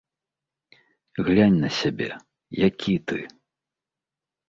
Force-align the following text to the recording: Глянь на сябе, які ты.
Глянь 1.27 1.59
на 1.67 1.71
сябе, 1.81 2.09
які 2.67 2.99
ты. 3.11 3.19